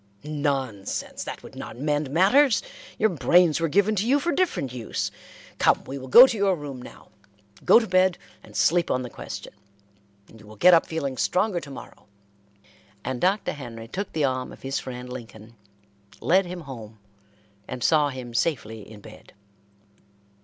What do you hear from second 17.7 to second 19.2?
saw him safely in